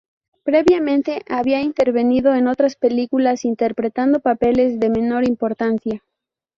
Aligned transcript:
Previamente 0.41 1.21
había 1.29 1.61
intervenido 1.61 2.33
en 2.33 2.47
otras 2.47 2.75
películas 2.75 3.45
interpretando 3.45 4.19
papeles 4.19 4.79
de 4.79 4.89
menor 4.89 5.27
importancia. 5.27 6.01